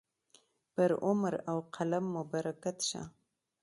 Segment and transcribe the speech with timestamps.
[0.73, 3.01] پر عمر او قلم مو برکت شه.